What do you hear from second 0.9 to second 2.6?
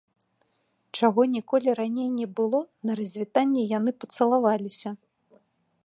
Чаго ніколі раней не было,